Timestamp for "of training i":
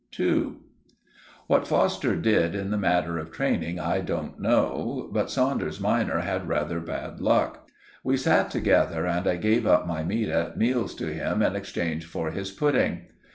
3.19-3.99